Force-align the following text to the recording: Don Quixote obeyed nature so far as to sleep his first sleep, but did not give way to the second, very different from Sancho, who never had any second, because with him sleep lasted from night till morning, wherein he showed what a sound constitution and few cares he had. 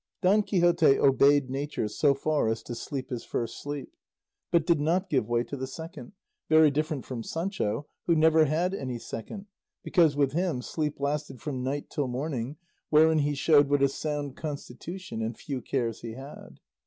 Don 0.23 0.41
Quixote 0.41 0.97
obeyed 0.97 1.51
nature 1.51 1.87
so 1.87 2.15
far 2.15 2.47
as 2.47 2.63
to 2.63 2.73
sleep 2.73 3.11
his 3.11 3.23
first 3.23 3.61
sleep, 3.61 3.93
but 4.49 4.65
did 4.65 4.79
not 4.81 5.11
give 5.11 5.29
way 5.29 5.43
to 5.43 5.55
the 5.55 5.67
second, 5.67 6.13
very 6.49 6.71
different 6.71 7.05
from 7.05 7.21
Sancho, 7.21 7.85
who 8.07 8.15
never 8.15 8.45
had 8.45 8.73
any 8.73 8.97
second, 8.97 9.45
because 9.83 10.15
with 10.15 10.31
him 10.31 10.63
sleep 10.63 10.99
lasted 10.99 11.39
from 11.39 11.61
night 11.61 11.91
till 11.91 12.07
morning, 12.07 12.57
wherein 12.89 13.19
he 13.19 13.35
showed 13.35 13.69
what 13.69 13.83
a 13.83 13.87
sound 13.87 14.35
constitution 14.35 15.21
and 15.21 15.37
few 15.37 15.61
cares 15.61 16.01
he 16.01 16.13
had. 16.13 16.59